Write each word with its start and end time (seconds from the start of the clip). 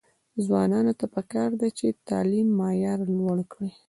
ځوانانو 0.45 0.93
ته 0.99 1.05
پکار 1.15 1.49
ده 1.59 1.67
چې، 1.77 1.87
تعلیم 2.09 2.47
معیار 2.59 2.99
لوړ 3.17 3.37
کړي. 3.51 3.71